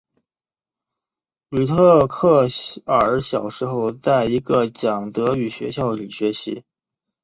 [1.49, 2.47] 吕特克
[2.87, 6.63] 尔小时候在一个讲德语学校里学习。